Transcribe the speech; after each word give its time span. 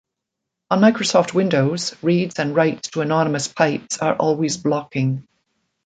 On 0.71 0.79
Microsoft 0.81 1.35
Windows, 1.35 1.95
reads 2.01 2.39
and 2.39 2.55
writes 2.55 2.89
to 2.89 3.01
anonymous 3.01 3.47
pipes 3.47 3.99
are 3.99 4.15
always 4.15 4.57
blocking. 4.57 5.27